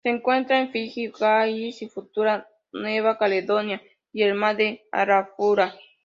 Se 0.03 0.09
encuentra 0.09 0.59
en 0.59 0.71
Fiyi, 0.71 1.09
Wallis 1.09 1.83
y 1.83 1.87
Futuna, 1.87 2.47
Nueva 2.71 3.19
Caledonia 3.19 3.83
y 4.11 4.23
el 4.23 4.33
Mar 4.33 4.57
de 4.57 4.87
Arafura. 4.91 5.75